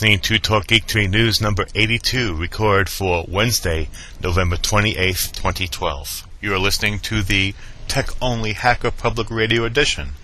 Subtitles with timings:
[0.00, 3.90] Listening to Talk Geek to Me News number 82, recorded for Wednesday,
[4.22, 6.26] November 28th, 2012.
[6.40, 7.54] You are listening to the
[7.86, 10.14] Tech Only Hacker Public Radio Edition.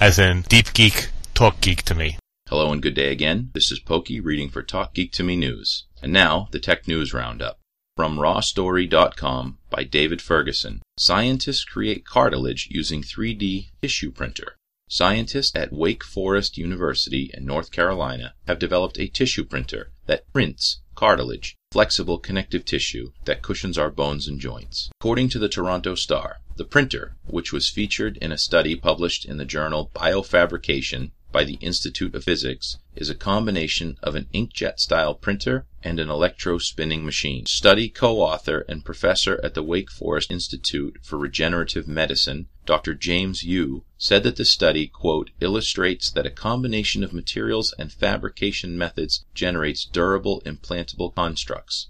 [0.00, 2.16] as in Deep Geek Talk Geek to me.
[2.48, 3.50] Hello and good day again.
[3.54, 5.86] This is Pokey reading for Talk Geek to Me News.
[6.00, 7.58] And now, the Tech News Roundup.
[7.96, 10.82] From rawstory.com by David Ferguson.
[10.98, 14.56] Scientists create cartilage using 3D tissue printer.
[14.86, 20.80] Scientists at Wake Forest University in North Carolina have developed a tissue printer that prints
[20.94, 24.90] cartilage, flexible connective tissue that cushions our bones and joints.
[25.00, 29.38] According to the Toronto Star, the printer, which was featured in a study published in
[29.38, 35.14] the journal Biofabrication by the Institute of Physics is a combination of an inkjet style
[35.14, 37.44] printer and an electro-spinning machine.
[37.46, 42.94] Study co-author and professor at the Wake Forest Institute for Regenerative Medicine, Dr.
[42.94, 48.78] James Yoo, said that the study, quote, illustrates that a combination of materials and fabrication
[48.78, 51.88] methods generates durable implantable constructs.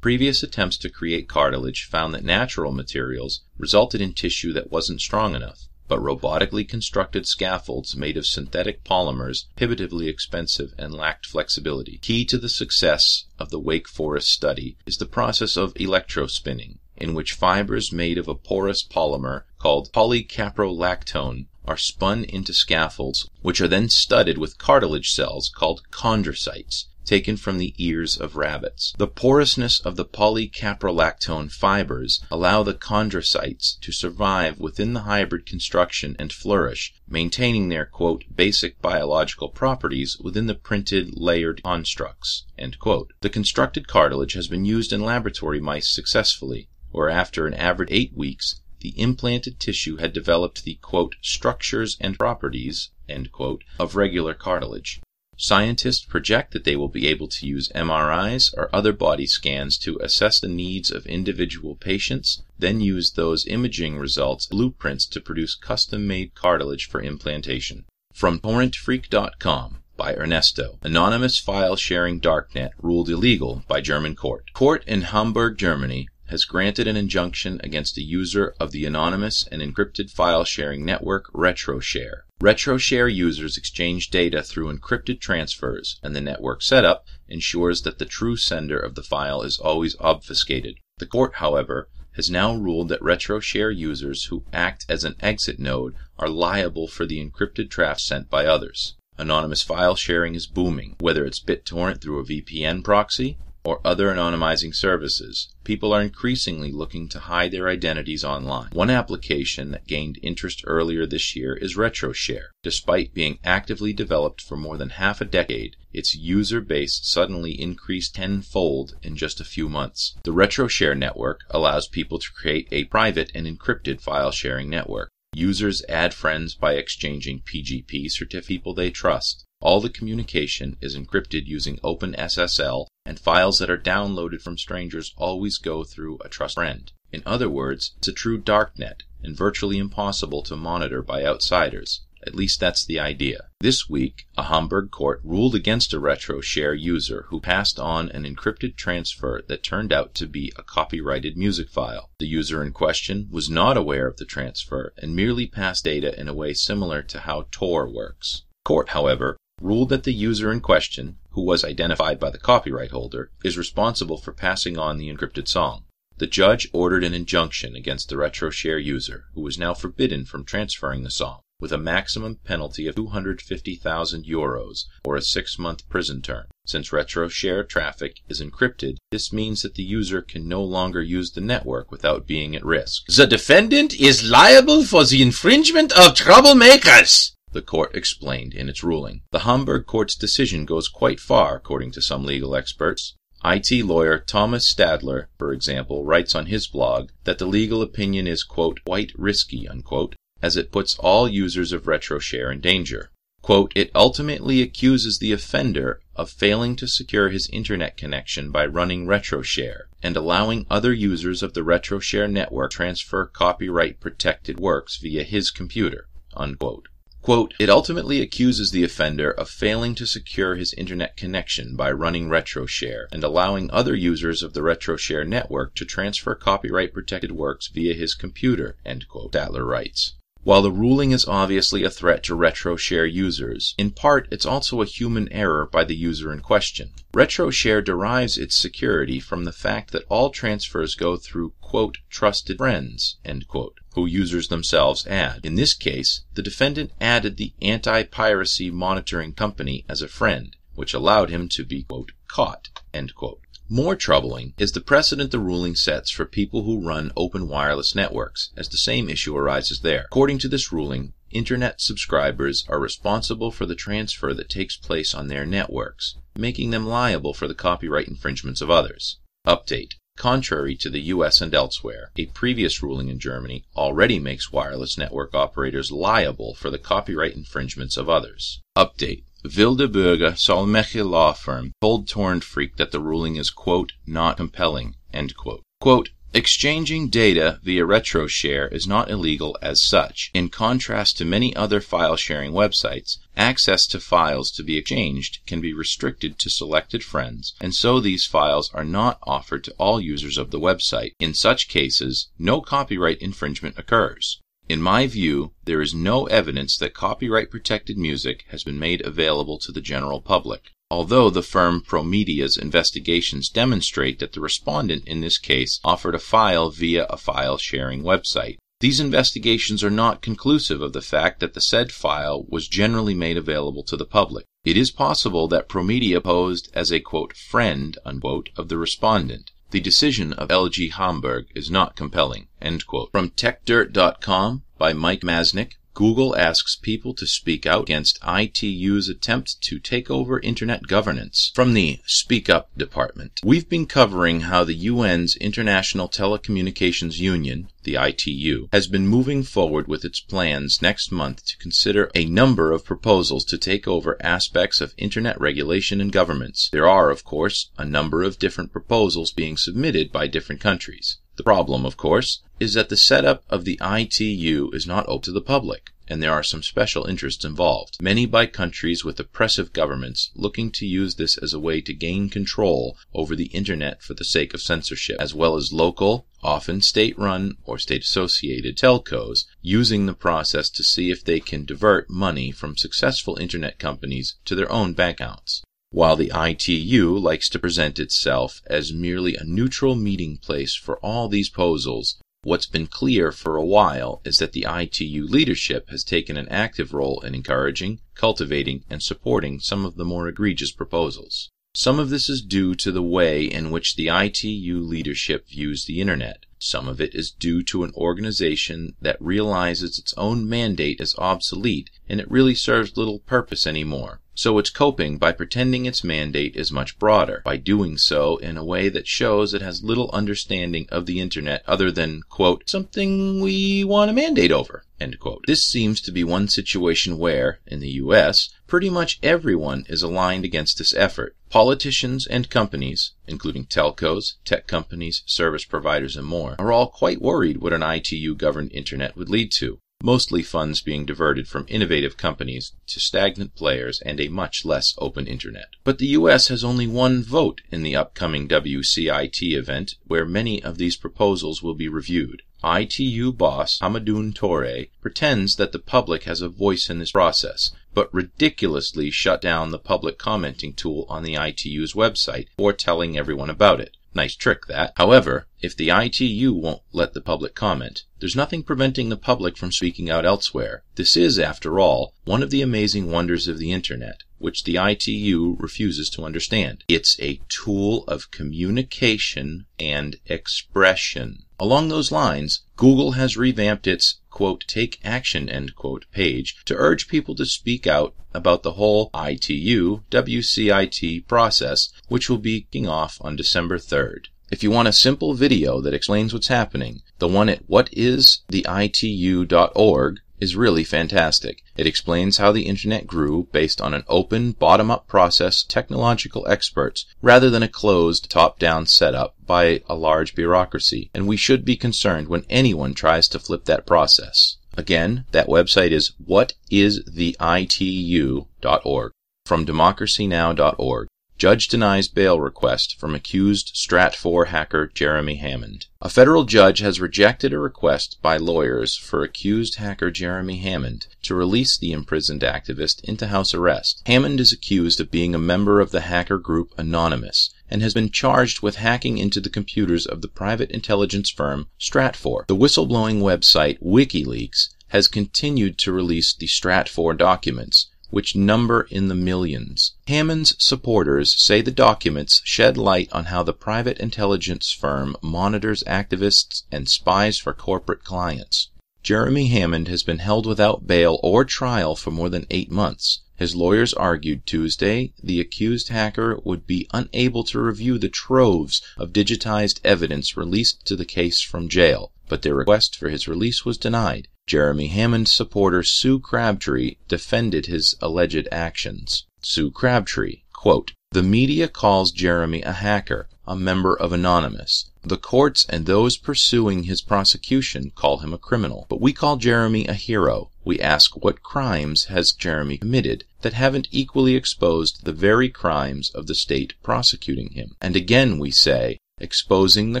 [0.00, 5.34] Previous attempts to create cartilage found that natural materials resulted in tissue that wasn't strong
[5.34, 11.98] enough but robotically constructed scaffolds made of synthetic polymers prohibitively expensive and lacked flexibility.
[11.98, 17.14] Key to the success of the Wake Forest study is the process of electrospinning, in
[17.14, 23.68] which fibers made of a porous polymer called polycaprolactone are spun into scaffolds, which are
[23.68, 28.92] then studded with cartilage cells called chondrocytes taken from the ears of rabbits.
[28.98, 36.14] The porousness of the polycaprolactone fibers allow the chondrocytes to survive within the hybrid construction
[36.18, 42.44] and flourish, maintaining their quote, basic biological properties within the printed layered constructs.
[42.58, 48.12] The constructed cartilage has been used in laboratory mice successfully, where after an average eight
[48.14, 52.90] weeks the implanted tissue had developed the quote, structures and properties
[53.32, 55.00] quote, of regular cartilage.
[55.40, 59.96] Scientists project that they will be able to use MRIs or other body scans to
[60.02, 66.34] assess the needs of individual patients, then use those imaging results blueprints to produce custom-made
[66.34, 67.84] cartilage for implantation.
[68.12, 70.80] From torrentfreak.com by Ernesto.
[70.82, 74.52] Anonymous file sharing darknet ruled illegal by German court.
[74.52, 79.62] Court in Hamburg, Germany has granted an injunction against a user of the anonymous and
[79.62, 82.22] encrypted file sharing network RetroShare.
[82.40, 88.36] RetroShare users exchange data through encrypted transfers, and the network setup ensures that the true
[88.36, 90.76] sender of the file is always obfuscated.
[90.98, 95.94] The court, however, has now ruled that RetroShare users who act as an exit node
[96.18, 98.96] are liable for the encrypted traffic sent by others.
[99.16, 104.74] Anonymous file sharing is booming, whether it's BitTorrent through a VPN proxy or other anonymizing
[104.74, 108.68] services, people are increasingly looking to hide their identities online.
[108.72, 112.48] One application that gained interest earlier this year is RetroShare.
[112.62, 118.14] Despite being actively developed for more than half a decade, its user base suddenly increased
[118.14, 120.16] tenfold in just a few months.
[120.24, 125.10] The RetroShare network allows people to create a private and encrypted file sharing network.
[125.34, 129.44] Users add friends by exchanging PGP certificates people they trust.
[129.60, 135.58] All the communication is encrypted using OpenSSL, and files that are downloaded from strangers always
[135.58, 136.92] go through a trusted friend.
[137.12, 142.02] In other words, it's a true darknet and virtually impossible to monitor by outsiders.
[142.24, 143.48] At least that's the idea.
[143.60, 148.76] This week, a Hamburg court ruled against a RetroShare user who passed on an encrypted
[148.76, 152.10] transfer that turned out to be a copyrighted music file.
[152.20, 156.28] The user in question was not aware of the transfer and merely passed data in
[156.28, 158.44] a way similar to how Tor works.
[158.64, 163.30] Court, however, ruled that the user in question, who was identified by the copyright holder,
[163.44, 165.84] is responsible for passing on the encrypted song.
[166.18, 171.04] The judge ordered an injunction against the RetroShare user, who was now forbidden from transferring
[171.04, 176.46] the song, with a maximum penalty of 250,000 euros or a six month prison term.
[176.66, 181.40] Since RetroShare traffic is encrypted, this means that the user can no longer use the
[181.40, 183.06] network without being at risk.
[183.06, 189.22] The defendant is liable for the infringement of troublemakers the court explained in its ruling.
[189.32, 193.14] The Hamburg court's decision goes quite far, according to some legal experts.
[193.44, 198.42] IT lawyer Thomas Stadler, for example, writes on his blog that the legal opinion is,
[198.42, 203.10] quote, quite risky, unquote, as it puts all users of RetroShare in danger.
[203.40, 209.06] Quote, it ultimately accuses the offender of failing to secure his internet connection by running
[209.06, 215.22] RetroShare and allowing other users of the RetroShare network to transfer copyright protected works via
[215.22, 216.08] his computer.
[216.34, 216.88] Unquote.
[217.22, 222.28] Quote, it ultimately accuses the offender of failing to secure his internet connection by running
[222.28, 227.94] RetroShare and allowing other users of the RetroShare network to transfer copyright protected works via
[227.94, 230.14] his computer, Stadler writes.
[230.48, 234.86] While the ruling is obviously a threat to RetroShare users, in part it's also a
[234.86, 236.92] human error by the user in question.
[237.12, 243.18] RetroShare derives its security from the fact that all transfers go through, quote, trusted friends,
[243.26, 245.44] end quote, who users themselves add.
[245.44, 251.28] In this case, the defendant added the anti-piracy monitoring company as a friend, which allowed
[251.28, 253.42] him to be, quote, caught, end quote.
[253.70, 258.50] More troubling is the precedent the ruling sets for people who run open wireless networks,
[258.56, 260.06] as the same issue arises there.
[260.06, 265.28] According to this ruling, Internet subscribers are responsible for the transfer that takes place on
[265.28, 269.18] their networks, making them liable for the copyright infringements of others.
[269.46, 269.96] Update.
[270.16, 275.34] Contrary to the US and elsewhere, a previous ruling in Germany already makes wireless network
[275.34, 278.62] operators liable for the copyright infringements of others.
[278.74, 279.24] Update.
[279.44, 284.96] Wilde Beuger Solmecke law firm told Torrent Freak that the ruling is, quote, not compelling,
[285.12, 285.62] end quote.
[285.80, 290.30] Quote, Exchanging data via RetroShare is not illegal as such.
[290.34, 295.60] In contrast to many other file sharing websites, access to files to be exchanged can
[295.60, 300.36] be restricted to selected friends, and so these files are not offered to all users
[300.36, 301.12] of the website.
[301.20, 304.40] In such cases, no copyright infringement occurs.
[304.68, 309.58] In my view, there is no evidence that copyright protected music has been made available
[309.60, 315.38] to the general public, although the firm Promedia's investigations demonstrate that the respondent in this
[315.38, 318.58] case offered a file via a file sharing website.
[318.80, 323.38] These investigations are not conclusive of the fact that the said file was generally made
[323.38, 324.44] available to the public.
[324.64, 329.50] It is possible that Promedia posed as a quote, friend unquote, of the respondent.
[329.70, 332.48] The decision of LG Hamburg is not compelling.
[332.58, 339.80] From TechDirt.com by Mike Masnick, Google asks people to speak out against ITU's attempt to
[339.80, 341.50] take over internet governance.
[341.56, 347.96] From the Speak Up Department, we've been covering how the UN's International Telecommunications Union, the
[347.96, 352.84] ITU, has been moving forward with its plans next month to consider a number of
[352.84, 356.68] proposals to take over aspects of internet regulation and governments.
[356.70, 361.18] There are, of course, a number of different proposals being submitted by different countries.
[361.38, 365.30] The problem, of course, is that the setup of the ITU is not open to
[365.30, 370.32] the public, and there are some special interests involved, many by countries with oppressive governments
[370.34, 374.24] looking to use this as a way to gain control over the internet for the
[374.24, 380.06] sake of censorship, as well as local, often state run or state associated telcos using
[380.06, 384.72] the process to see if they can divert money from successful internet companies to their
[384.72, 385.62] own bank accounts.
[385.90, 391.28] While the ITU likes to present itself as merely a neutral meeting place for all
[391.28, 396.36] these proposals, what's been clear for a while is that the ITU leadership has taken
[396.36, 401.48] an active role in encouraging, cultivating, and supporting some of the more egregious proposals.
[401.74, 406.02] Some of this is due to the way in which the ITU leadership views the
[406.02, 406.44] Internet.
[406.58, 411.88] Some of it is due to an organization that realizes its own mandate is obsolete
[412.06, 414.20] and it really serves little purpose anymore.
[414.38, 418.64] So it's coping by pretending its mandate is much broader, by doing so in a
[418.64, 423.82] way that shows it has little understanding of the internet other than, quote, something we
[423.82, 425.42] want a mandate over, end quote.
[425.48, 430.44] This seems to be one situation where, in the US, pretty much everyone is aligned
[430.44, 431.34] against this effort.
[431.50, 437.56] Politicians and companies, including telcos, tech companies, service providers, and more, are all quite worried
[437.56, 442.70] what an ITU governed internet would lead to mostly funds being diverted from innovative companies
[442.86, 445.70] to stagnant players and a much less open internet.
[445.82, 450.78] But the US has only one vote in the upcoming WCIT event, where many of
[450.78, 452.42] these proposals will be reviewed.
[452.62, 458.12] ITU boss Hamadoun Touré pretends that the public has a voice in this process, but
[458.14, 463.80] ridiculously shut down the public commenting tool on the ITU's website before telling everyone about
[463.80, 463.96] it.
[464.18, 464.94] Nice trick, that.
[464.96, 469.70] However, if the ITU won't let the public comment, there's nothing preventing the public from
[469.70, 470.82] speaking out elsewhere.
[470.96, 475.56] This is, after all, one of the amazing wonders of the Internet, which the ITU
[475.58, 476.84] refuses to understand.
[476.88, 481.44] It's a tool of communication and expression.
[481.60, 487.08] Along those lines, Google has revamped its quote, take action, end quote, page to urge
[487.08, 493.18] people to speak out about the whole ITU WCIT process, which will be kicking off
[493.20, 494.26] on December 3rd.
[494.50, 500.56] If you want a simple video that explains what's happening, the one at whatistheitu.org is
[500.56, 501.62] really fantastic.
[501.76, 507.06] It explains how the internet grew based on an open, bottom up process, technological experts,
[507.22, 511.76] rather than a closed, top down setup by a large bureaucracy, and we should be
[511.76, 514.56] concerned when anyone tries to flip that process.
[514.76, 519.12] Again, that website is whatistheitu.org
[519.44, 521.08] from democracynow.org.
[521.38, 525.86] Judge denies bail request from accused Strat Stratfor hacker Jeremy Hammond.
[526.02, 531.36] A federal judge has rejected a request by lawyers for accused hacker Jeremy Hammond to
[531.36, 534.02] release the imprisoned activist into house arrest.
[534.06, 538.10] Hammond is accused of being a member of the hacker group Anonymous and has been
[538.10, 542.48] charged with hacking into the computers of the private intelligence firm Stratfor.
[542.48, 549.14] The whistleblowing website WikiLeaks has continued to release the Stratfor documents which number in the
[549.14, 549.92] millions.
[550.06, 556.62] Hammond's supporters say the documents shed light on how the private intelligence firm monitors activists
[556.72, 558.70] and spies for corporate clients.
[559.02, 563.20] Jeremy Hammond has been held without bail or trial for more than eight months.
[563.36, 569.12] His lawyers argued Tuesday the accused hacker would be unable to review the troves of
[569.12, 573.78] digitized evidence released to the case from jail, but their request for his release was
[573.78, 574.26] denied.
[574.48, 579.26] Jeremy Hammond supporter Sue Crabtree defended his alleged actions.
[579.42, 584.90] Sue Crabtree, quote, The media calls Jeremy a hacker, a member of Anonymous.
[585.04, 588.86] The courts and those pursuing his prosecution call him a criminal.
[588.88, 590.50] But we call Jeremy a hero.
[590.64, 596.26] We ask what crimes has Jeremy committed that haven't equally exposed the very crimes of
[596.26, 597.76] the state prosecuting him.
[597.82, 600.00] And again we say, exposing the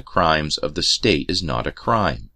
[0.00, 2.30] crimes of the state is not a crime.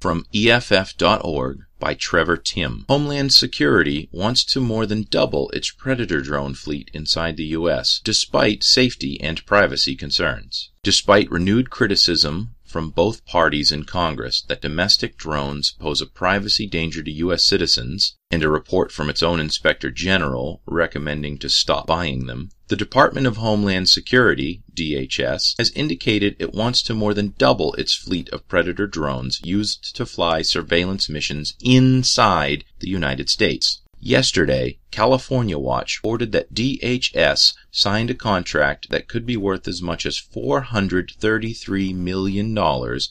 [0.00, 2.84] From EFF.org by Trevor Timm.
[2.88, 8.64] Homeland Security wants to more than double its Predator drone fleet inside the U.S., despite
[8.64, 10.70] safety and privacy concerns.
[10.82, 17.02] Despite renewed criticism from both parties in Congress that domestic drones pose a privacy danger
[17.02, 17.44] to U.S.
[17.44, 22.76] citizens, and a report from its own Inspector General recommending to stop buying them, the
[22.76, 28.28] Department of Homeland Security, DHS, has indicated it wants to more than double its fleet
[28.28, 33.80] of Predator drones used to fly surveillance missions inside the United States.
[34.00, 40.06] Yesterday, California Watch reported that DHS signed a contract that could be worth as much
[40.06, 42.54] as $433 million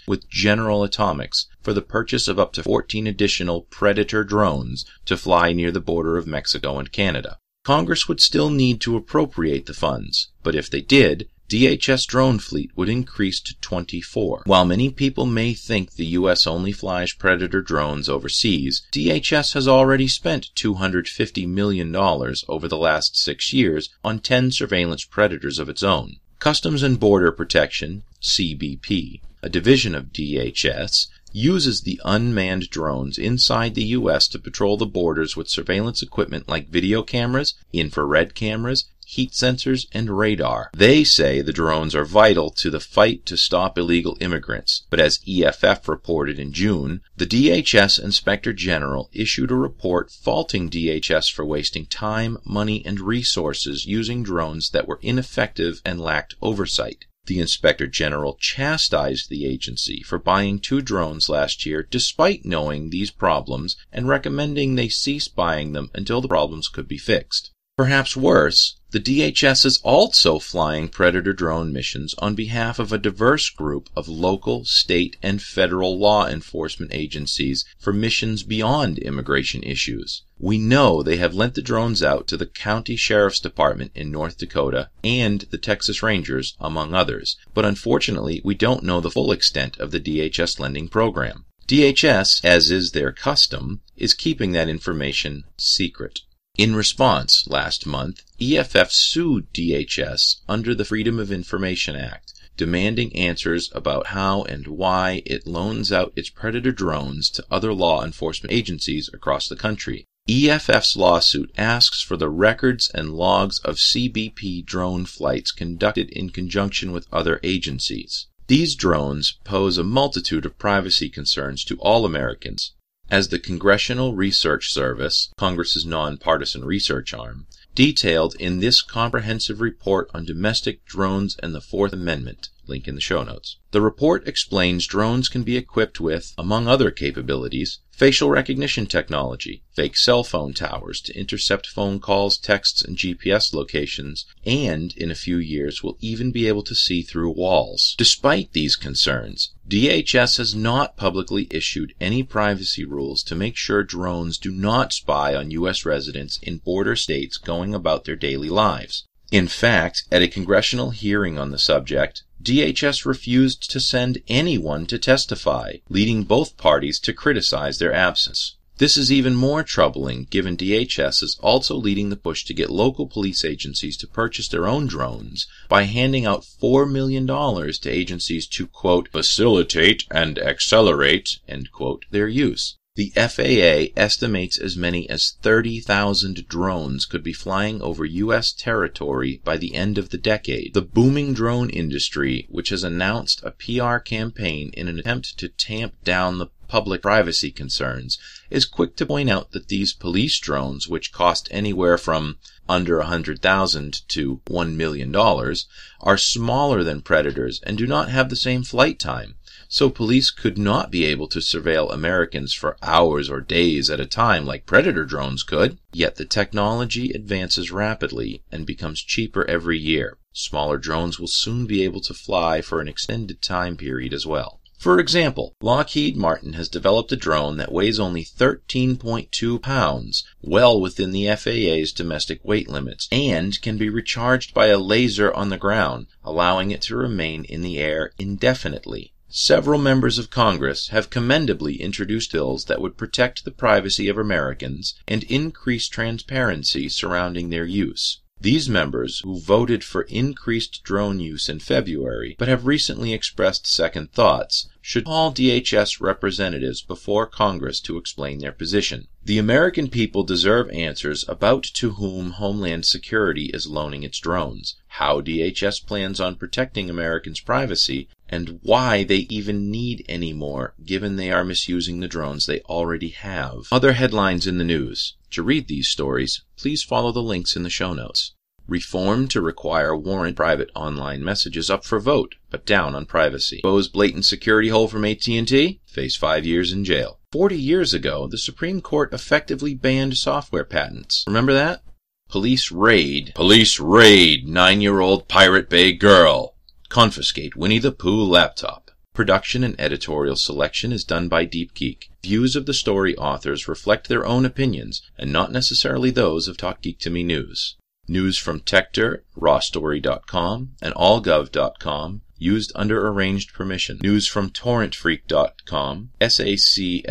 [0.07, 5.51] with General Atomics for the purchase of up to 14 additional Predator drones to fly
[5.51, 7.37] near the border of Mexico and Canada.
[7.65, 12.71] Congress would still need to appropriate the funds, but if they did, DHS drone fleet
[12.75, 14.41] would increase to 24.
[14.45, 20.09] While many people may think the US only flies Predator drones overseas, DHS has already
[20.09, 26.17] spent $250 million over the last six years on 10 surveillance Predators of its own.
[26.39, 33.85] Customs and Border Protection, CBP, a division of DHS, uses the unmanned drones inside the
[33.85, 34.27] U.S.
[34.29, 40.17] to patrol the borders with surveillance equipment like video cameras, infrared cameras, heat sensors, and
[40.17, 40.69] radar.
[40.75, 45.21] They say the drones are vital to the fight to stop illegal immigrants, but as
[45.25, 51.85] EFF reported in June, the DHS Inspector General issued a report faulting DHS for wasting
[51.85, 57.05] time, money, and resources using drones that were ineffective and lacked oversight.
[57.27, 63.11] The Inspector General chastised the agency for buying two drones last year despite knowing these
[63.11, 67.51] problems and recommending they cease buying them until the problems could be fixed.
[67.77, 73.51] Perhaps worse, the DHS is also flying Predator drone missions on behalf of a diverse
[73.51, 80.23] group of local, state, and federal law enforcement agencies for missions beyond immigration issues.
[80.39, 84.39] We know they have lent the drones out to the County Sheriff's Department in North
[84.39, 89.77] Dakota and the Texas Rangers, among others, but unfortunately we don't know the full extent
[89.77, 91.45] of the DHS lending program.
[91.67, 96.21] DHS, as is their custom, is keeping that information secret.
[96.57, 103.69] In response, last month, EFF sued DHS under the Freedom of Information Act, demanding answers
[103.75, 109.07] about how and why it loans out its Predator drones to other law enforcement agencies
[109.13, 110.05] across the country.
[110.27, 116.91] EFF's lawsuit asks for the records and logs of CBP drone flights conducted in conjunction
[116.91, 118.25] with other agencies.
[118.47, 122.73] These drones pose a multitude of privacy concerns to all Americans,
[123.09, 130.25] as the Congressional Research Service, Congress's nonpartisan research arm, detailed in this comprehensive report on
[130.25, 132.49] domestic drones and the Fourth Amendment.
[132.67, 133.57] Link in the show notes.
[133.71, 139.97] The report explains drones can be equipped with, among other capabilities, facial recognition technology, fake
[139.97, 145.37] cell phone towers to intercept phone calls, texts, and GPS locations, and in a few
[145.37, 147.95] years will even be able to see through walls.
[147.97, 154.37] Despite these concerns, DHS has not publicly issued any privacy rules to make sure drones
[154.37, 155.85] do not spy on U.S.
[155.85, 159.05] residents in border states going about their daily lives.
[159.29, 164.99] In fact, at a congressional hearing on the subject, DHS refused to send anyone to
[164.99, 168.55] testify, leading both parties to criticize their absence.
[168.77, 173.07] This is even more troubling given DHS is also leading the push to get local
[173.07, 178.67] police agencies to purchase their own drones by handing out $4 million to agencies to,
[178.67, 182.76] quote, facilitate and accelerate, end quote, their use.
[182.97, 188.51] The FAA estimates as many as 30,000 drones could be flying over U.S.
[188.51, 190.73] territory by the end of the decade.
[190.73, 196.03] The booming drone industry, which has announced a PR campaign in an attempt to tamp
[196.03, 198.17] down the public privacy concerns,
[198.49, 204.01] is quick to point out that these police drones, which cost anywhere from under 100,000
[204.07, 209.35] to $1 million, are smaller than Predators and do not have the same flight time
[209.69, 214.05] so police could not be able to surveil Americans for hours or days at a
[214.05, 215.77] time like Predator drones could.
[215.91, 220.17] Yet the technology advances rapidly and becomes cheaper every year.
[220.33, 224.61] Smaller drones will soon be able to fly for an extended time period as well.
[224.77, 231.11] For example, Lockheed Martin has developed a drone that weighs only 13.2 pounds, well within
[231.11, 236.05] the FAA's domestic weight limits, and can be recharged by a laser on the ground,
[236.23, 239.13] allowing it to remain in the air indefinitely.
[239.29, 244.95] Several members of Congress have commendably introduced bills that would protect the privacy of Americans
[245.05, 248.21] and increase transparency surrounding their use.
[248.39, 254.13] These members, who voted for increased drone use in February, but have recently expressed second
[254.13, 259.07] thoughts, should call DHS representatives before Congress to explain their position.
[259.25, 265.19] The American people deserve answers about to whom Homeland Security is loaning its drones, how
[265.19, 271.31] DHS plans on protecting Americans' privacy, and why they even need any more, given they
[271.31, 273.67] are misusing the drones they already have.
[273.71, 275.15] Other headlines in the news.
[275.31, 278.33] To read these stories, please follow the links in the show notes.
[278.67, 283.61] Reform to require warrant private online messages up for vote, but down on privacy.
[283.63, 285.79] Bose blatant security hole from AT&T?
[285.85, 287.19] Face five years in jail.
[287.31, 291.23] Forty years ago, the Supreme Court effectively banned software patents.
[291.27, 291.81] Remember that?
[292.29, 293.31] Police raid.
[293.35, 296.56] Police raid nine-year-old Pirate Bay girl.
[296.89, 298.91] Confiscate Winnie the Pooh laptop.
[299.13, 302.09] Production and editorial selection is done by Deep Geek.
[302.23, 306.81] Views of the story authors reflect their own opinions and not necessarily those of Talk
[306.81, 307.75] Geek to Me News.
[308.07, 313.99] News from Techdirt, rawstory.com, and allgov.com used under arranged permission.
[314.01, 317.05] News from torrentfreak.com, sacsis.org.za,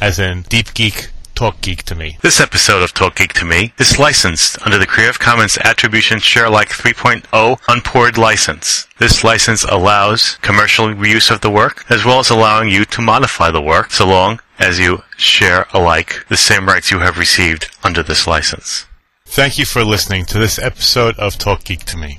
[0.00, 1.10] as in Deep Geek
[1.40, 2.18] Talk Geek to Me.
[2.20, 6.44] This episode of Talk Geek to Me is licensed under the Creative Commons Attribution Share
[6.44, 8.86] Alike 3.0 Unported license.
[8.98, 13.50] This license allows commercial reuse of the work, as well as allowing you to modify
[13.50, 18.02] the work so long as you share alike the same rights you have received under
[18.02, 18.84] this license.
[19.24, 22.18] Thank you for listening to this episode of Talk Geek to Me.